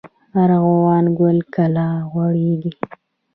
ارغوان 0.43 1.05
ګل 1.17 1.37
کله 1.55 1.85
غوړیږي؟ 2.11 2.71